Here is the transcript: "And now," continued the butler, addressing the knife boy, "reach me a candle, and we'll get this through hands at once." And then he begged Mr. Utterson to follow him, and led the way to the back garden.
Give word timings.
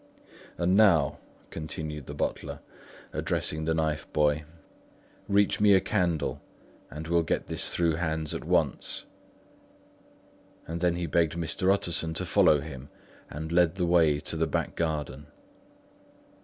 "And 0.57 0.75
now," 0.75 1.19
continued 1.51 2.07
the 2.07 2.15
butler, 2.15 2.61
addressing 3.13 3.65
the 3.65 3.75
knife 3.75 4.11
boy, 4.11 4.45
"reach 5.27 5.59
me 5.59 5.75
a 5.75 5.79
candle, 5.79 6.41
and 6.89 7.07
we'll 7.07 7.21
get 7.21 7.45
this 7.45 7.69
through 7.69 7.97
hands 7.97 8.33
at 8.33 8.43
once." 8.43 9.05
And 10.65 10.79
then 10.81 10.95
he 10.95 11.05
begged 11.05 11.33
Mr. 11.33 11.71
Utterson 11.71 12.15
to 12.15 12.25
follow 12.25 12.61
him, 12.61 12.89
and 13.29 13.51
led 13.51 13.75
the 13.75 13.85
way 13.85 14.19
to 14.21 14.35
the 14.35 14.47
back 14.47 14.75
garden. 14.75 15.27